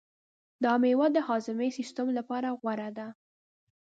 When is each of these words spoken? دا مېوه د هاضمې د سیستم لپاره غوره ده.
دا 0.63 0.73
مېوه 0.81 1.07
د 1.13 1.17
هاضمې 1.27 1.69
د 1.71 1.75
سیستم 1.77 2.07
لپاره 2.17 2.49
غوره 2.59 2.89
ده. 2.97 3.07